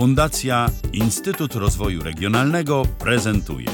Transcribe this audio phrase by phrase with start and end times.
[0.00, 3.68] Fundacja Instytut Rozwoju Regionalnego prezentuje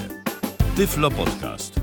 [0.76, 1.80] Tyflo Podcast.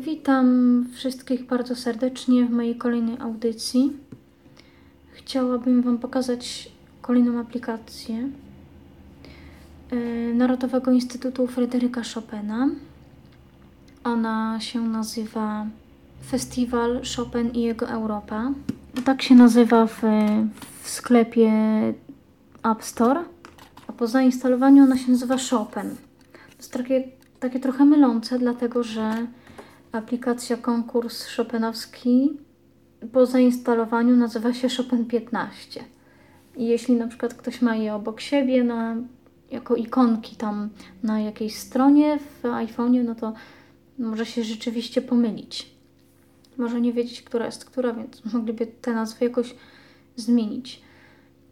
[0.00, 3.92] Witam wszystkich bardzo serdecznie w mojej kolejnej audycji.
[5.12, 6.68] Chciałabym Wam pokazać
[7.02, 8.28] kolejną aplikację
[9.90, 9.96] e,
[10.34, 12.68] Narodowego Instytutu Fryderyka Chopina.
[14.04, 15.66] Ona się nazywa
[16.30, 18.52] Festiwal Chopin i jego Europa.
[19.04, 20.02] Tak się nazywa w,
[20.82, 21.52] w sklepie
[22.62, 23.24] App Store,
[23.86, 25.90] a po zainstalowaniu ona się nazywa Chopin.
[26.32, 27.08] To jest takie,
[27.40, 29.26] takie trochę mylące, dlatego że
[29.92, 32.30] aplikacja konkurs Chopinowski
[33.12, 35.84] po zainstalowaniu nazywa się Chopin 15.
[36.56, 38.96] I jeśli na przykład ktoś ma je obok siebie na,
[39.50, 40.68] jako ikonki tam
[41.02, 43.32] na jakiejś stronie w iPhone'ie, no to
[43.98, 45.75] może się rzeczywiście pomylić.
[46.58, 49.54] Może nie wiedzieć, która jest która, więc mogliby te nazwy jakoś
[50.16, 50.82] zmienić.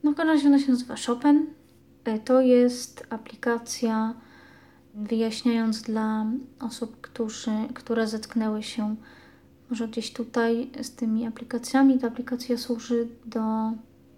[0.02, 1.46] No w każdym razie ona się nazywa Chopin.
[2.04, 4.14] E, To jest aplikacja,
[4.94, 6.26] wyjaśniając dla
[6.60, 8.96] osób, którzy, które zetknęły się
[9.70, 11.98] może gdzieś tutaj z tymi aplikacjami.
[11.98, 13.42] Ta aplikacja służy do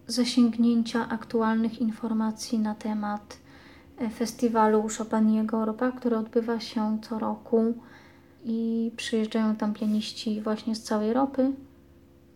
[0.06, 3.38] zasięgnięcia aktualnych informacji na temat
[3.98, 7.74] e, festiwalu Chopin i jego Europa, który odbywa się co roku
[8.48, 11.52] i przyjeżdżają tam pianiści właśnie z całej Europy,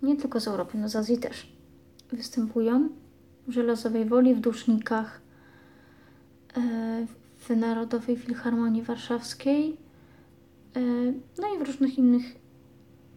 [0.02, 1.52] nie tylko z Europy, no z Azji też.
[2.12, 2.88] Występują
[3.48, 5.20] w Żelazowej Woli, w Dusznikach,
[6.56, 7.06] e,
[7.38, 9.76] w Narodowej Filharmonii Warszawskiej,
[10.76, 10.80] e,
[11.38, 12.24] no i w różnych innych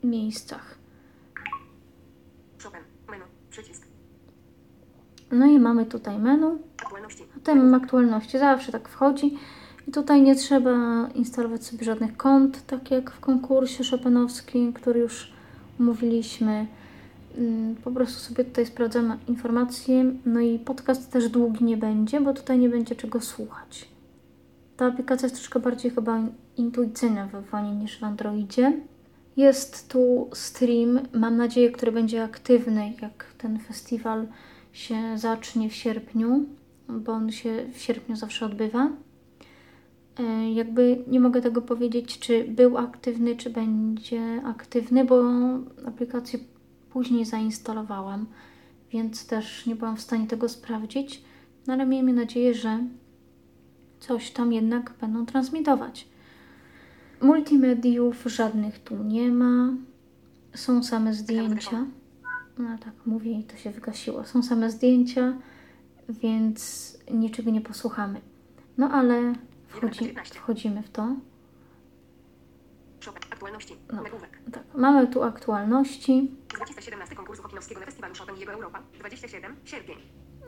[0.04, 0.78] miejscach.
[5.32, 7.24] No i mamy tutaj menu, Aktualności.
[7.32, 9.38] a tutaj mamy aktualności, zawsze tak wchodzi.
[9.88, 15.34] I tutaj nie trzeba instalować sobie żadnych kont, tak jak w konkursie Chopinowskim, który już
[15.80, 16.68] omówiliśmy.
[17.38, 20.06] Mm, Po prostu sobie tutaj sprawdzamy informacje.
[20.26, 23.88] No i podcast też długi nie będzie, bo tutaj nie będzie czego słuchać.
[24.78, 26.20] Ta aplikacja jest troszkę bardziej chyba
[26.58, 28.74] intuicyjna w iPhone'ie niż w Androidzie.
[29.38, 34.28] Jest tu stream, mam nadzieję, który będzie aktywny, jak ten festiwal
[34.74, 36.46] się zacznie w sierpniu,
[36.90, 38.90] bo on się w sierpniu zawsze odbywa.
[40.20, 45.24] E, Jakby nie mogę tego powiedzieć, czy był aktywny, czy będzie aktywny, bo
[45.86, 46.40] aplikację
[46.90, 48.26] później zainstalowałam,
[48.92, 51.24] więc też nie byłam w stanie tego sprawdzić.
[51.68, 52.80] No ale miejmy nadzieję, że
[54.00, 56.08] coś tam jednak będą transmitować.
[57.22, 59.74] Multimediów żadnych tu nie ma.
[60.56, 61.86] Są same zdjęcia.
[62.58, 64.24] No tak mówię i to się wygasiło.
[64.24, 65.34] Są same zdjęcia,
[66.10, 68.22] więc niczego nie posłuchamy.
[68.78, 69.34] No ale
[69.74, 71.16] wchodzi, wchodzimy w to.
[73.94, 74.04] No.
[74.52, 76.32] Tak, mamy tu aktualności.
[76.56, 78.80] Zwycięzca 17 konkursu hokinowskiego na festiwalu Chopin jego Europa.
[79.00, 79.56] 27.
[79.66, 79.98] Sierpień.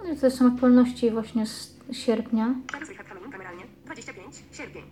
[0.07, 2.55] No to są aktualności właśnie z sierpnia.
[3.31, 3.63] Kameralnie.
[3.85, 4.43] 25.
[4.51, 4.83] Sierpień.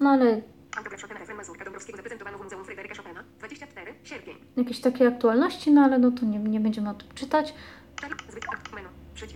[0.00, 0.42] No ale
[0.76, 3.24] Autograf Chopina Refren Mazurka Dąbrowskiego zaprezentowano w Muzeum Fryderyka Chopina.
[3.38, 3.94] 24.
[4.04, 4.36] Sierpień.
[4.56, 7.54] jakieś takie aktualności, no ale no to nie, nie będziemy o tym czytać.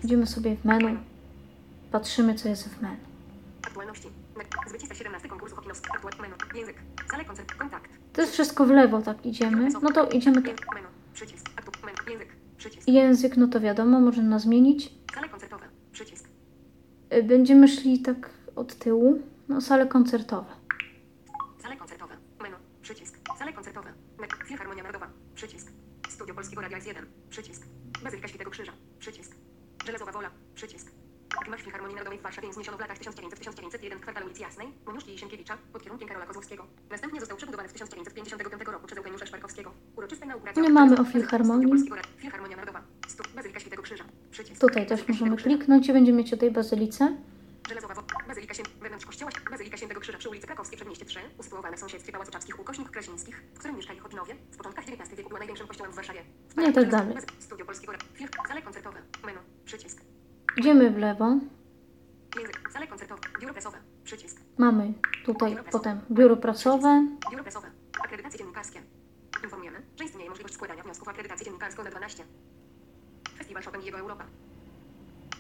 [0.05, 0.99] Idziemy sobie w menu,
[1.93, 3.16] patrzymy co jest w menu.
[3.67, 4.09] Aktualności.
[4.67, 5.95] Zwycięzca 17 konkursu hokinowskiego.
[5.95, 6.13] Aktual.
[6.21, 6.35] Menu.
[6.55, 6.77] Język.
[7.11, 7.55] Sale koncert.
[7.55, 7.91] Kontakt.
[8.13, 9.69] To jest wszystko w lewo, tak idziemy.
[9.83, 10.49] No to idziemy tu.
[10.49, 10.75] Język.
[10.75, 10.87] Menu.
[11.15, 11.47] Przycisk.
[11.85, 12.11] Menu.
[12.11, 12.29] Język.
[12.57, 12.89] Przycisk.
[12.89, 14.93] Język, no to wiadomo, można zmienić.
[15.15, 15.65] Sale koncertowe.
[15.93, 16.29] Przycisk.
[17.15, 19.23] Y, Będziemy szli tak od tyłu.
[19.49, 20.51] No, sale koncertowe.
[21.63, 22.17] Sale koncertowe.
[22.43, 22.57] Menu.
[22.83, 23.19] Przycisk.
[23.39, 23.93] Sale koncertowe.
[24.47, 25.11] Filharmonia Narodowa.
[25.35, 25.69] Przycisk.
[26.09, 27.03] Studio Polskiego Radia S1.
[27.31, 27.67] Przycisk.
[28.05, 28.73] Bazylika Świętego Krzyża.
[28.99, 29.33] Przycisk.
[29.87, 30.31] Żelazowa Wola.
[30.55, 30.91] Przycisk.
[31.47, 35.19] Gmach Filharmonii Narodowej w Warszawie wzniesiono w latach 1900-1901 w kwartale ulicy Jasnej, Moniuszki i
[35.19, 36.67] Sienkiewicza, pod kierunkiem Karola Kozłowskiego.
[36.91, 39.71] Następnie został przebudowany w 1955 roku przez Eugeniusza Szparkowskiego.
[39.97, 40.63] Uroczysta inauguracja...
[40.63, 41.91] Nie mamy o Filharmonii.
[42.19, 42.83] Filharmonia Narodowa.
[43.37, 44.05] Bazylika Świętego Krzyża.
[44.31, 44.61] Przycisk.
[44.61, 47.17] Tutaj też możemy kliknąć i będziemy mieć o tej bazylice.
[47.69, 47.95] Żelazowa.
[48.29, 48.63] Bazylika Świę...
[48.81, 49.31] Wewnątrz kościoła.
[49.51, 53.43] Bazylika Świętego Krzyża przy ulicy Krakowskiej, przedmieście 3, usytuowane w sąsiedztwie Pałacu Czapskich ukośnik Krasińskich,
[53.55, 54.35] w którym mieszkali Chodinowie.
[54.51, 56.21] W początkach XIX wieku była największym kościołem w Warszawie.
[56.57, 57.17] W i tak dalej.
[57.39, 57.93] Studio Polskiego
[58.65, 58.99] koncertowe.
[59.27, 59.39] Menu.
[59.65, 60.01] Przycisk.
[60.57, 61.39] Idziemy w lewo.
[63.47, 63.79] Biuro prasowe.
[64.05, 64.41] Przycisk.
[64.59, 64.93] Mamy
[65.25, 67.07] tutaj potem biuro prasowe.
[67.31, 67.67] Biuro prasowe.
[68.05, 68.81] Akredytacje dziennikarskie.
[69.45, 72.25] Informujemy, że istnieje możliwość składania wniosków o akredytację dziennikarską na 12.
[73.39, 74.25] Festiwal Chopin i jego Europa.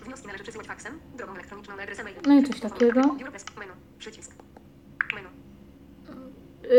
[0.04, 2.16] Wnioski należy przesyłać faksem, drogą elektroniczną na adres mail.
[2.26, 3.00] No i coś takiego.
[3.14, 3.44] Biuro pres...
[3.58, 3.72] Menu.
[3.98, 4.32] Przycisk.
[5.14, 5.28] Menu.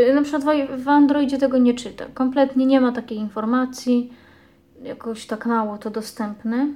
[0.10, 0.44] Y, Na przykład
[0.84, 2.06] w- Androidzie tego nie czyta.
[2.14, 4.14] Kompletnie nie ma takiej informacji.
[4.82, 6.68] Jakoś tak mało to dostępne.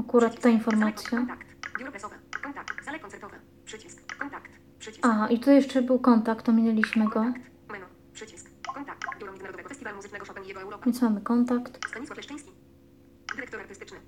[0.00, 1.26] Akurat ta informacja.
[1.78, 2.14] Biuro prasowe.
[2.42, 2.84] Kontakt.
[2.84, 3.36] Sale koncertowe.
[3.64, 4.16] Przycisk.
[4.18, 4.50] Kontakt.
[4.86, 5.06] Przycisk.
[5.06, 7.20] Aha, i tu jeszcze był kontakt, ominęliśmy go.
[7.22, 7.84] Menu.
[8.12, 8.50] Przycisk.
[8.74, 9.04] Kontakt.
[9.20, 10.84] Biuro Międzynarodowego Festiwalu Muzycznego Chopin i jego Europa.
[10.84, 11.88] Więc mamy kontakt.
[11.88, 12.50] Stanisław Leszczyński.
[13.34, 13.98] Dyrektor artystyczny.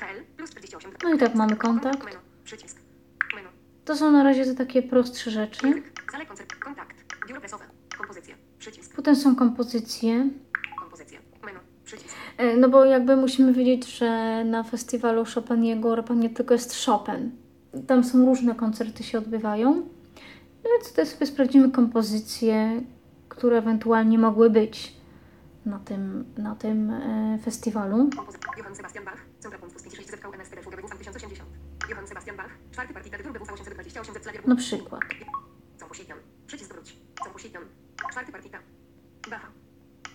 [0.00, 0.92] PL plus 48.
[1.02, 2.04] No i tak mamy kontakt.
[2.04, 2.16] Menu.
[2.44, 2.78] Przycisk.
[3.34, 3.48] Menu.
[3.84, 5.82] To są na razie te takie prostsze rzeczy.
[6.12, 6.54] Sale koncert.
[6.54, 6.96] Kontakt.
[7.28, 7.64] Biuro prasowe.
[7.98, 8.34] Kompozycja.
[8.58, 8.96] Przycisk.
[8.96, 10.28] Potem są kompozycje.
[10.80, 11.18] Kompozycja.
[11.44, 11.58] Menu.
[11.84, 12.14] Przycisk.
[12.38, 17.30] E, No bo jakby musimy wiedzieć, że na festiwalu Chopiniego Europa nie tylko jest Chopin.
[17.86, 19.93] Tam są różne koncerty się odbywają.
[20.64, 22.82] No więc tutaj sobie sprawdzimy kompozycje,
[23.28, 24.96] które ewentualnie mogły być
[25.66, 28.10] na tym, na tym e, festiwalu.
[28.58, 29.26] Johann Sebastian Bach.
[29.40, 31.50] Centrapunkt 56 ZV NSTD Fuga BWV 1080.
[31.90, 32.50] Johann Sebastian Bach.
[32.72, 35.00] Czwarty BWV 828 Z Na przykład.
[36.46, 36.96] Przycisk wróć.
[38.10, 38.58] Czwarty partita.
[39.30, 39.48] Bacha.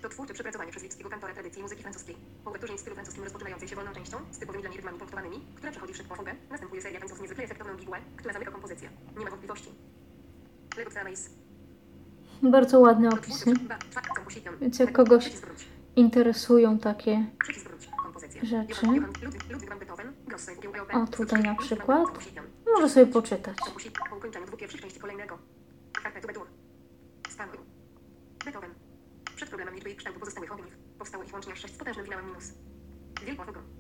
[0.02, 2.16] To twórcze przepracowanie przez lipskiego kantora tradycji muzyki francuskiej.
[2.44, 5.72] Po w stylu francuskim rozpoczynającej się wolną częścią, z typowymi dla niej rytmami punktowanymi, która
[5.72, 7.78] przechodzi w szybką fugę, następuje seria tańców niezwykle efektowną
[8.16, 8.90] która zamyka kompozycję.
[9.18, 9.70] Nie ma wątpliwości.
[12.44, 13.54] Bardzo ładne opisy.
[14.62, 15.32] Więc jak kogoś-.
[15.96, 17.26] Interesują takie.
[18.44, 18.88] Rzeczy.
[20.94, 22.08] O, tutaj na przykład.
[22.74, 23.58] Może sobie poczytać.
[29.36, 32.26] Przed problemem liczby i kształtu pozostałych ogniw powstało ich łącznie aż sześć z potężnym finałem
[32.26, 32.54] minus.
[33.46, 33.79] Fugą.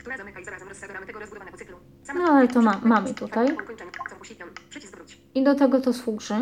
[0.00, 1.76] Która zamyka i zarazem rozsadza ramy tego rozbudowanego cyklu.
[2.02, 3.56] Sama No, ale to ma- mamy tutaj.
[5.34, 6.34] I do tego to służy.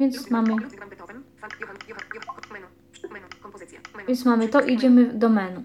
[0.00, 0.56] Więc mamy-.
[4.08, 5.64] Więc mamy to, idziemy do menu.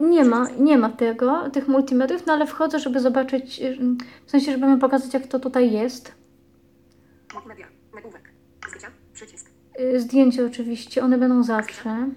[0.00, 3.78] Nie ma, nie ma tego, tych multimediów, no ale wchodzę, żeby zobaczyć, y,
[4.26, 6.14] w sensie, żeby mi pokazać, jak to tutaj jest.
[7.34, 7.66] Multimedia.
[7.94, 8.32] Nagłówek.
[8.68, 8.90] Zdjęcia.
[9.92, 12.10] Y, Zdjęcia oczywiście, one będą zawsze.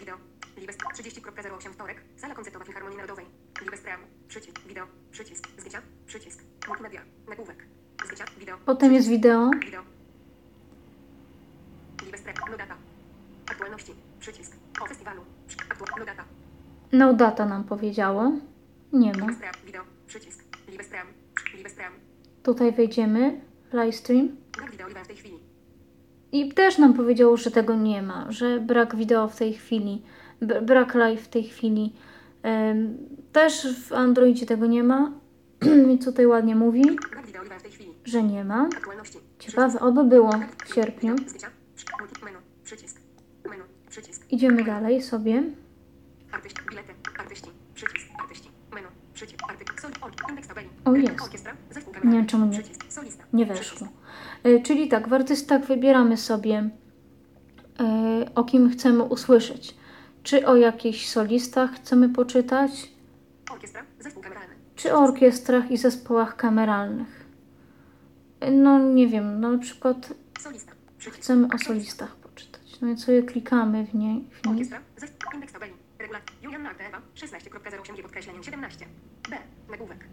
[0.00, 0.16] Wideo.
[0.56, 2.02] Libes 30.08 wtorek.
[2.16, 3.26] Sala koncertowa Filharmonii Narodowej.
[3.62, 4.00] Libes Pream.
[4.28, 4.60] Przycisk.
[4.68, 4.86] Wideo.
[5.10, 5.48] Przycisk.
[5.58, 5.82] Zdjęcia.
[6.06, 6.42] Przycisk.
[6.68, 7.00] Multimedia.
[7.28, 7.66] Nagłówek.
[8.04, 8.24] Zdjęcia.
[8.38, 8.58] Wideo.
[8.66, 9.50] Potem jest wideo.
[9.64, 9.82] Wideo.
[12.04, 12.36] Libes Pream.
[12.50, 12.74] No data.
[13.50, 13.92] Aktualności.
[14.20, 14.52] Przycisk.
[14.82, 15.22] O festiwalu.
[15.70, 15.88] Aktual.
[15.98, 16.24] No data.
[16.92, 18.32] No data nam powiedziało.
[18.92, 19.16] Nie ma.
[19.26, 19.54] Libes Pream.
[19.66, 19.82] Wideo.
[20.06, 20.44] Przycisk.
[20.68, 21.06] Libes Pream.
[21.56, 21.92] Libes Pream.
[22.42, 23.40] Tutaj wejdziemy,
[23.72, 24.36] live stream.
[24.56, 25.47] Brak wideo w tej chwili.
[26.32, 30.02] I też nam powiedziało, że tego nie ma, że brak wideo w tej chwili,
[30.62, 31.92] brak live w tej chwili.
[33.32, 35.12] Też w Androidzie tego nie ma.
[35.94, 36.82] I tutaj ładnie mówi,
[38.04, 38.68] że nie ma.
[39.38, 40.30] Ciekawe, oby było
[40.64, 41.14] w sierpniu.
[44.30, 45.42] Idziemy dalej sobie.
[50.84, 51.18] O, jest.
[52.04, 52.58] Nie wiem, czemu nie-
[53.32, 53.88] Nie weszło.
[54.46, 56.70] Y, Czyli tak, w artystach wybieramy sobie,
[57.80, 59.74] y, o kim chcemy usłyszeć.
[60.22, 62.92] Czy o jakichś solistach chcemy poczytać,
[63.50, 67.26] orkiestra, zespół kameralny, czy o orkiestrach i zespołach kameralnych.
[68.44, 72.80] Y, No nie wiem, no na przykład solista, chcemy o solistach poczytać.
[72.80, 74.24] No i sobie klikamy w niej.
[74.30, 74.52] W niej.
[74.54, 78.86] orkiestra, zespół, indeks tabeli, regulat, Julian Nagde Ewa, 16.08 G podkreślenie 17,
[79.30, 79.36] B,
[79.70, 80.04] nagłówek,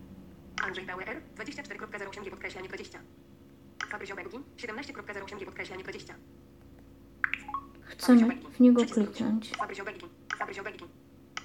[0.67, 2.99] Andrzej Bauer, 24.08 G podkreślenie 20,
[3.89, 6.13] Fabryzio Beggi, 17.08 G podkreślenie 20,
[7.81, 9.51] Chcemy w niego kliknąć.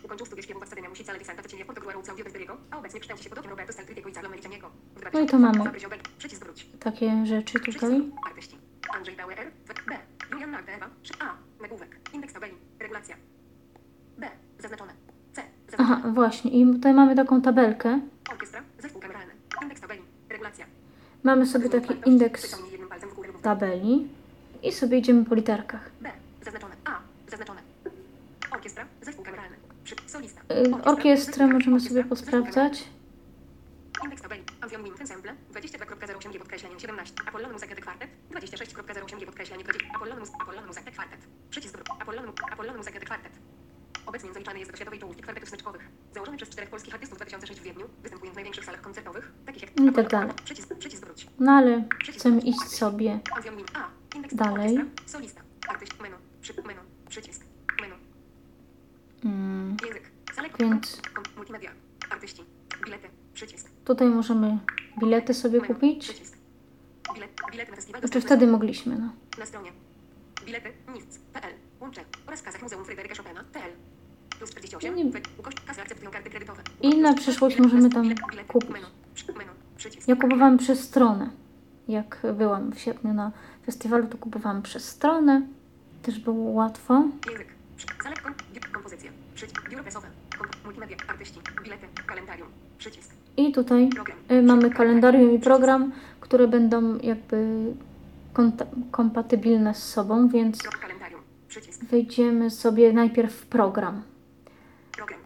[0.02, 5.26] Ukończył studia śpiewu w Musica Santa Claudio a obecnie kształci się Roberto i No i
[5.26, 5.58] to mamy.
[6.80, 7.90] Takie rzeczy tutaj.
[7.90, 8.12] wróć.
[8.26, 8.56] Artyści.
[8.96, 9.52] Andrzej Bauer,
[9.88, 9.98] B.
[10.32, 10.90] Julian Magda Ewa,
[11.20, 11.36] A.
[11.62, 11.96] Nagłówek.
[12.12, 12.54] Indeks tabeli.
[12.78, 13.16] Regulacja.
[14.18, 14.28] B.
[14.58, 14.92] Zaznaczone.
[15.32, 15.42] C.
[15.78, 16.50] Aha, właśnie.
[16.50, 18.00] I tutaj mamy taką tabelkę.
[18.32, 18.62] Orkiestra.
[18.78, 19.32] Zespół kameralny.
[19.62, 20.02] Indeks tabeli.
[20.28, 20.66] Regulacja.
[21.22, 22.56] Mamy sobie taki indeks
[23.42, 24.08] tabeli
[24.62, 25.90] i sobie idziemy po literkach.
[26.00, 26.10] B.
[26.44, 26.74] Zaznaczone.
[26.84, 26.98] A.
[27.30, 27.60] Zaznaczone.
[28.50, 28.84] Orkiestra.
[29.02, 29.56] Zespół kameralny.
[29.84, 29.94] Przy.
[30.06, 30.40] Solista.
[30.54, 32.02] Y, Orkiestrę możemy sobie.
[32.02, 32.46] Zespół kameralny.
[32.46, 32.84] posprawdzać.
[46.90, 50.06] Polskich artystów w 2006 w Wiedniu, występuje w największych salach koncertowych, takich jak I tak
[50.06, 50.34] Apollon- dalej.
[50.44, 51.26] Przycisk, przycisk wróć.
[51.38, 53.20] No ale chcemy iść sobie
[54.32, 54.78] Dalej.
[55.06, 55.42] Solista.
[55.68, 56.00] Artyst.
[56.00, 56.16] Menu.
[56.42, 56.80] Przy, menu.
[57.08, 57.44] Przycisk.
[57.80, 57.94] Menu.
[59.24, 59.76] mm,
[60.58, 61.02] Więc-
[61.36, 61.70] multimedia.
[62.10, 62.44] Artyści.
[62.84, 63.08] Bilety.
[63.34, 63.70] Przycisk.
[63.84, 64.58] tutaj możemy
[65.00, 66.30] bilety sobie kupić.
[68.00, 69.12] Znaczy wtedy mogliśmy, no.
[69.38, 69.72] na stronie
[70.46, 70.72] bilety
[72.26, 73.89] oraz kasach Muzeum Fryderyka Chopina.pl plus 48
[76.82, 78.14] I- na przyszłość możemy tam
[78.48, 78.70] kupić.
[80.06, 81.30] Ja kupowałam przez stronę.
[81.88, 83.32] Jak byłam w sierpniu na
[83.66, 85.42] festiwalu, to kupowałam przez stronę.
[86.02, 86.94] Też było łatwo.
[87.30, 87.46] Język.
[87.76, 89.10] Przy- Zalep kom, bi- kompozycja.
[89.34, 89.70] Przycisk.
[89.70, 90.06] Biuro prasowe.
[90.38, 90.96] Kom, multimedia.
[91.08, 91.40] Artyści.
[91.64, 91.86] Bilety.
[92.06, 92.48] Kalendarium.
[92.78, 93.10] Przycisk.
[93.36, 93.90] I tutaj
[94.32, 97.64] y, mamy kalendarium i program, które będą jakby
[98.90, 100.58] kompatybilne z sobą, więc
[101.90, 104.02] wejdziemy sobie najpierw w program.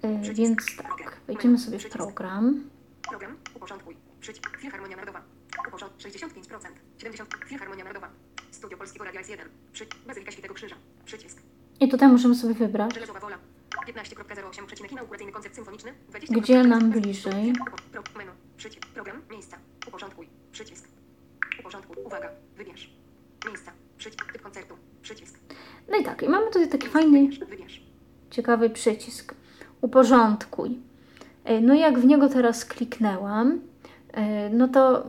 [0.04, 0.34] E.
[0.34, 2.64] Więc tak, wejdziemy sobie w program.
[3.08, 3.36] Program.
[3.54, 3.96] Uporządkuj.
[4.20, 4.58] Przycisk.
[4.58, 5.22] Filharmonia Narodowa.
[5.68, 6.68] Uporząd 65%.
[6.98, 7.34] 70.
[7.46, 8.10] Filharmonia Narodowa.
[8.50, 9.38] Studio Polskiego Radia S1.
[9.72, 9.86] Przy...
[10.06, 10.76] Bazylika Świętego Krzyża.
[11.04, 11.38] Przycisk.
[11.80, 13.38] I tutaj możemy sobie wybrać, Żelazowa Wola.
[13.88, 14.66] 15.08.
[14.66, 14.92] Przecinek.
[14.92, 15.94] Inauguracyjny koncert symfoniczny.
[16.30, 17.52] Gdzie nam bliżej?
[17.92, 18.30] Pro, menu.
[18.56, 18.86] Przycisk.
[18.86, 19.22] Program.
[19.30, 19.56] Miejsca.
[19.88, 20.28] Uporządkuj.
[20.52, 20.88] Przycisk.
[21.60, 21.96] Uporządkuj.
[22.04, 22.28] Uwaga.
[22.56, 22.90] Wybierz.
[23.46, 23.72] Miejsca.
[23.98, 24.32] Przycisk.
[24.32, 24.74] Typ koncertu.
[25.02, 25.38] Przycisk.
[25.88, 27.28] No i tak, i mamy tutaj taki fajny,
[28.30, 29.34] ciekawy przycisk.
[29.88, 30.78] Uporządkuj.
[31.44, 33.60] E, No i jak w niego teraz kliknęłam,
[34.12, 35.04] e, no to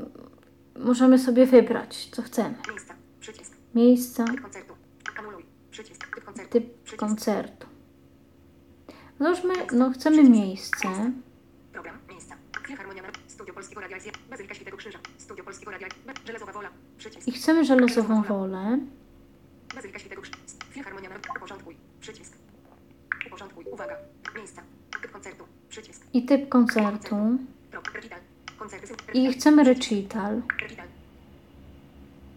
[0.79, 2.55] możemy sobie wybrać, co chcemy.
[2.69, 2.93] Miejsca.
[3.19, 3.51] Przycisk.
[3.75, 4.73] Miejsca, Typ koncertu.
[5.19, 5.45] Anuluj.
[5.71, 6.15] Przycisk.
[6.15, 6.51] Typ koncertu.
[6.51, 6.99] typ Przycisk.
[6.99, 7.67] koncertu.
[9.19, 10.87] Załóżmy, no chcemy miejsce.
[11.73, 11.97] Program.
[12.09, 12.35] Miejsca.
[12.67, 13.03] Filharmonia.
[13.27, 14.11] Studio Polskiego Radia S1.
[14.29, 14.99] Bazylika Świętego Krzyża.
[15.17, 15.87] Studio Polskiego Radia.
[16.27, 16.69] Żelazowa Wola.
[16.97, 17.27] Przycisk.
[17.27, 18.79] I chcemy żelazową wolę.
[19.75, 20.37] Bazylika Świętego Krzyża.
[20.71, 21.09] Filharmonia.
[21.37, 21.75] Uporządkuj.
[21.99, 22.33] Przycisk.
[23.27, 23.65] Uporządkuj.
[23.71, 23.95] Uwaga.
[26.13, 27.15] I typ koncertu.
[29.13, 30.41] I chcemy recital.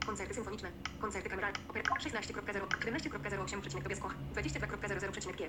[0.07, 0.69] Koncerty symfoniczne.
[1.00, 1.59] Koncerty kameralne.
[1.69, 2.67] Opera 16.0.
[2.69, 3.61] 17.08.
[3.61, 4.14] Przecinek Tobias Koch.
[4.35, 5.11] 22.00.
[5.11, 5.49] Przecinek G.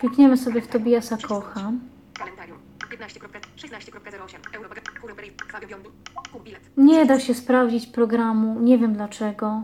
[0.00, 1.72] Klikniemy sobie w Tobiasa Kocha.
[2.14, 2.58] Kalendarium.
[2.90, 4.38] 15.16.08.
[4.52, 4.74] Europa.
[5.00, 5.30] Kuruberi.
[5.52, 5.88] Fabio Biondi.
[6.32, 6.62] Kup bilet.
[6.76, 9.62] Nie da się sprawdzić programu, nie wiem dlaczego.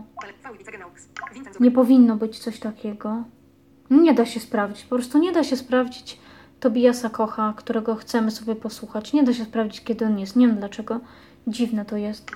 [1.59, 3.23] Nie powinno być coś takiego.
[3.91, 6.19] Nie da się sprawdzić, po prostu nie da się sprawdzić
[6.59, 9.13] Tobiasa Kocha, którego chcemy sobie posłuchać.
[9.13, 10.35] Nie da się sprawdzić, kiedy on jest.
[10.35, 10.99] Nie wiem dlaczego.
[11.47, 12.31] Dziwne to jest.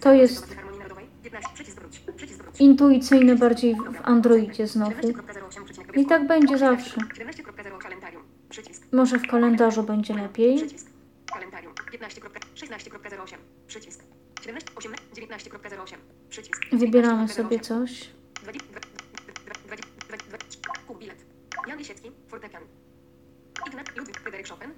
[0.00, 1.06] To jest- Filharmonii Narodowej.
[1.22, 1.50] 15.
[1.54, 1.98] Przycisk wróć.
[2.16, 2.60] Przycisk wróć.
[2.60, 4.92] Intuicyjne bardziej w, Androidzie znowu.
[4.92, 5.64] 17.08.
[5.64, 7.00] Przecinek I tak będzie zawsze.
[7.00, 8.22] 17.0 kalendarium.
[8.48, 8.82] Przycisk.
[8.92, 10.56] Może w kalendarzu będzie lepiej.
[10.56, 10.86] Przycisk.
[11.32, 11.72] Kalendarium.
[11.92, 13.36] 15.16.08.
[13.66, 14.00] Przycisk.
[14.42, 15.96] 17, 18, 19.08.
[16.28, 16.66] Przycisk.
[16.72, 17.28] Wybieramy 19.08.
[17.28, 18.10] sobie coś.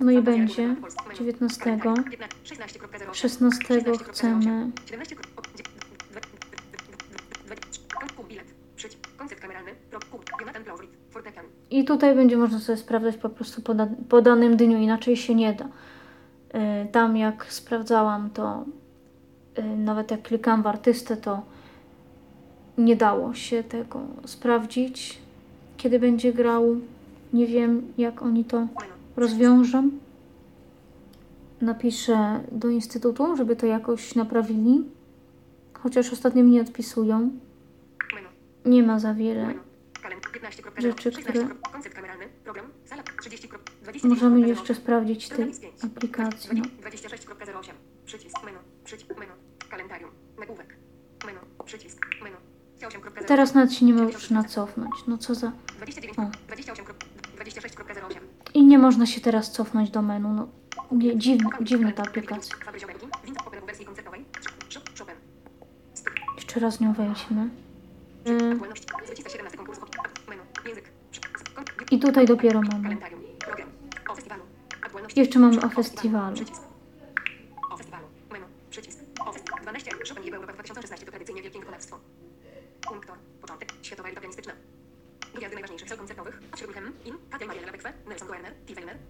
[0.01, 1.05] No i będzie Arbuza, Polski.
[1.09, 1.19] Menu.
[1.19, 1.61] 19.
[1.65, 2.05] Kalendarium.
[2.11, 3.15] 15, 16.08.
[3.15, 4.71] 16 chcemy.
[4.87, 5.17] 17.
[8.17, 8.45] Kup bilet.
[8.77, 9.17] Przycisk.
[9.17, 9.71] Koncert kameralny.
[9.91, 9.99] Pro.
[10.11, 10.25] Kup.
[10.41, 10.91] Jonathan Blauvrit.
[11.11, 11.45] Fortepian.
[11.71, 15.35] I tutaj będzie można sobie sprawdzać po prostu po, da- po danym dniu, inaczej się
[15.35, 15.65] nie da.
[15.65, 18.65] Y, Tam jak sprawdzałam, to
[19.59, 21.43] y, nawet jak klikam w artystę, to
[22.79, 25.19] nie dało się tego sprawdzić,
[25.77, 26.81] kiedy będzie grał.
[27.33, 28.67] Nie wiem, jak oni to
[29.17, 29.91] rozwiążą.
[31.61, 34.85] Napiszę do instytutu, żeby to jakoś naprawili.
[35.75, 37.31] Chociaż ostatnio mi nie odpisują.
[38.65, 39.47] Nie ma za wiele.
[39.47, 39.61] Menu.
[40.03, 40.81] Kalend- 15.0.
[40.83, 41.23] Rzeczy, 16.
[41.43, 42.25] które- Koncert kameralny.
[42.45, 42.67] Program.
[42.85, 43.03] Sala.
[43.21, 43.49] 30.
[43.83, 44.09] 20.
[44.09, 45.53] Możemy jeszcze sprawdzić tej
[45.83, 46.51] aplikacji.
[46.59, 46.63] No.
[46.81, 47.75] 26.08.
[48.07, 48.45] Przycisk.
[48.45, 48.59] Menu.
[48.85, 49.11] Przycisk.
[49.19, 49.33] Menu.
[49.71, 50.11] Kalendarium.
[50.41, 50.77] Nagłówek.
[51.27, 51.39] Menu.
[51.65, 52.07] Przycisk.
[52.23, 52.37] Menu.
[52.89, 53.25] 28.0.
[53.25, 54.91] Teraz nawet się nie można cofnąć.
[55.07, 55.53] No co za...
[55.77, 56.19] 29.
[56.19, 56.23] O.
[56.47, 56.85] 28.
[57.37, 58.17] 26.08.
[58.55, 60.29] I nie można się teraz cofnąć do menu.
[60.35, 60.49] No,
[60.93, 61.19] nie,
[61.63, 62.57] dziwna ta aplikacja.
[66.37, 67.49] Jeszcze raz nią wejdźmy.
[68.29, 68.87] Y, Aktualności.
[69.07, 69.79] Zwycięzca 17 konkurs.
[70.29, 70.43] Menu.
[70.67, 70.85] Język.
[71.55, 72.97] Kon- I tutaj dopiero mamy.
[75.17, 76.35] Jeszcze mamy o festiwalu.
[76.37, 76.63] Przycisk.
[77.71, 78.07] O festiwalu.
[78.33, 78.45] Menu.
[78.71, 78.99] Przycisk.
[79.27, 79.63] O festiwalu.
[79.63, 79.91] 12.
[80.09, 81.99] Chopin i Europa 2016 to tradycyjnie wielkie wykonawstwo.
[82.89, 83.17] Punktor.
[83.41, 83.69] Początek.
[83.83, 84.53] Światowa eryta pianistyczna.
[85.97, 86.43] Koncertowych.
[86.57, 87.63] Wśród hem, In, Katia Maria
[88.09, 88.29] Nelson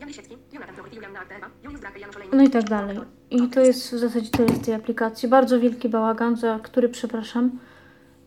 [0.01, 2.37] Jan Lisiecki, Jonathan Drake.
[2.37, 2.99] No i tak dalej.
[3.31, 5.29] I to jest w zasadzie tyle z tej aplikacji.
[5.29, 7.51] Bardzo wielki bałagan, za który przepraszam,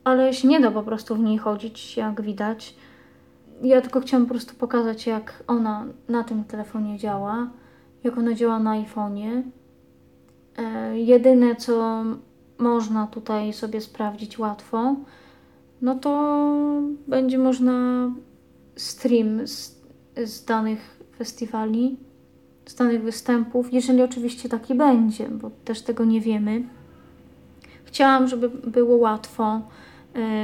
[0.04, 2.76] ale się nie da po prostu w niej chodzić, jak widać.
[3.62, 7.50] Ja tylko chciałam po prostu pokazać, jak ona na tym telefonie działa,
[8.04, 9.42] jak ona działa na iPhone'ie.
[10.58, 12.04] E, jedyne, co
[12.58, 14.96] można tutaj sobie sprawdzić łatwo,
[15.82, 16.42] no to
[17.08, 18.10] będzie można
[18.78, 19.82] stream z,
[20.26, 21.98] z danych festiwali
[22.70, 26.64] z danych występów, jeżeli oczywiście taki będzie, bo też tego nie wiemy.
[27.86, 29.62] Chciałam, żeby było łatwo e,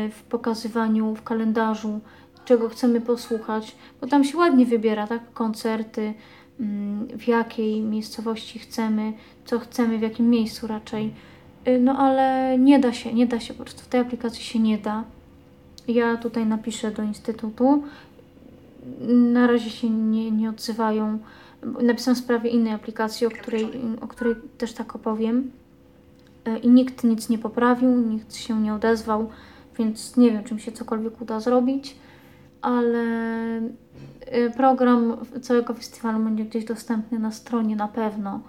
[0.10, 2.00] w pokazywaniu w kalendarzu,
[2.46, 5.34] czego chcemy posłuchać, bo tam się ładnie wybiera, tak?
[5.34, 6.14] Koncerty,
[6.60, 9.14] mm, w jakiej miejscowości chcemy,
[9.46, 11.14] co chcemy, w jakim miejscu raczej.
[11.68, 14.60] Y, No ale nie da się, nie da się, po prostu w tej aplikacji się
[14.60, 15.04] nie da.
[15.88, 17.84] Ja tutaj napiszę do instytutu.
[19.08, 21.20] Na razie się nie, nie odzywają.
[21.82, 23.68] Napisałam w sprawie innej aplikacji, o której,
[24.02, 25.52] o której też tak opowiem.
[26.46, 29.30] E, I nikt nic nie poprawił, nikt się nie odezwał,
[29.78, 31.96] więc nie wiem, czy mi się cokolwiek uda zrobić,
[32.62, 33.02] ale
[34.22, 38.40] e, program całego festiwalu będzie gdzieś dostępny na stronie na pewno.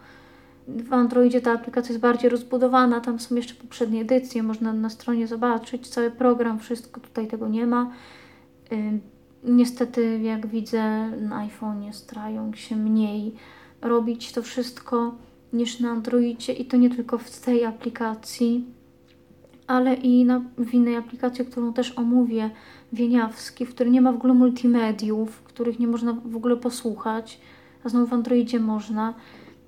[0.68, 5.26] w Androidzie ta aplikacja jest bardziej rozbudowana, tam są jeszcze poprzednie edycje, można na stronie
[5.26, 7.90] zobaczyć cały program, wszystko tutaj tego nie ma.
[9.44, 13.34] Niestety, jak widzę, na iPhone'ie starają się mniej
[13.82, 15.14] robić to wszystko
[15.52, 18.64] niż na Androidzie i to nie tylko w tej aplikacji,
[19.66, 22.50] ale i na, w innej aplikacji, którą też omówię,
[22.92, 27.40] Wieniawski, w której nie ma w ogóle multimediów, których nie można w ogóle posłuchać,
[27.84, 29.14] a znowu w Androidzie można,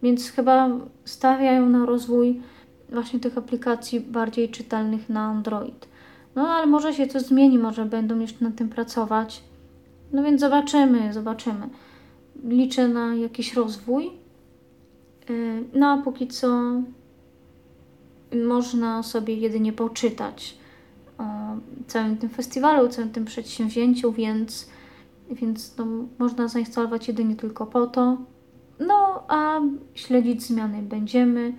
[0.03, 0.71] więc chyba
[1.05, 2.41] stawiają na rozwój
[2.89, 5.89] właśnie tych aplikacji bardziej czytelnych na Android.
[6.35, 9.43] No ale może się coś zmieni, może będą jeszcze nad tym pracować.
[10.13, 11.69] No więc zobaczymy, zobaczymy.
[12.45, 14.11] Liczę na jakiś rozwój.
[15.29, 16.73] Yy, no a póki co
[18.47, 20.57] można sobie jedynie poczytać
[21.19, 21.25] o
[21.87, 24.71] całym tym festiwalu, całym tym przedsięwzięciu, więc,
[25.31, 25.87] więc no,
[26.19, 28.19] można zainstalować jedynie tylko po to.
[28.81, 29.61] No a
[29.95, 31.53] śledzić zmiany będziemy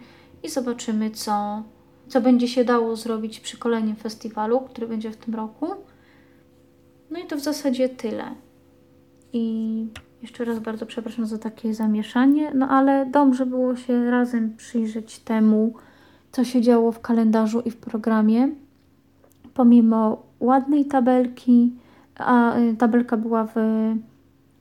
[0.44, 1.64] i zobaczymy, co,
[2.08, 5.68] co będzie się dało zrobić przy kolejnym festiwalu, który będzie w tym roku.
[7.12, 8.24] No i to w zasadzie tyle.
[9.34, 9.88] I
[10.22, 15.74] jeszcze raz bardzo przepraszam za takie zamieszanie, no ale dobrze było się razem przyjrzeć temu,
[16.32, 18.50] co się działo w kalendarzu i w programie.
[19.54, 21.74] Pomimo ładnej tabelki,
[22.16, 23.54] a y, tabelka była w,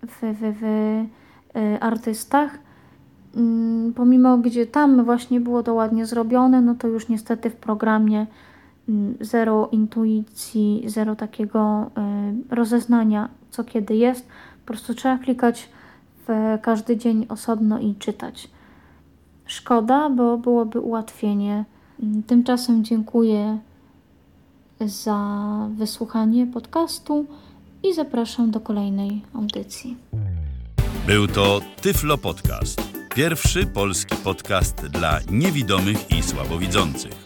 [0.06, 2.58] w, w, w y, artystach,
[3.36, 8.26] mm, pomimo gdzie tam właśnie było to ładnie zrobione, no to już niestety w programie
[9.20, 11.90] zero intuicji, zero takiego
[12.50, 14.26] y, rozeznania, co kiedy jest.
[14.64, 15.68] Po prostu trzeba klikać
[16.28, 18.50] w każdy dzień osobno i czytać.
[19.46, 21.64] Szkoda, bo byłoby ułatwienie.
[22.26, 23.58] Tymczasem dziękuję
[24.80, 27.26] za wysłuchanie podcastu
[27.82, 29.96] i zapraszam do kolejnej audycji.
[31.06, 32.82] Był to Tyflo Podcast.
[33.14, 37.25] Pierwszy polski podcast dla niewidomych i słabowidzących.